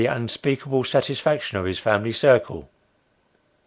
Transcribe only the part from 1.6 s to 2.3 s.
his family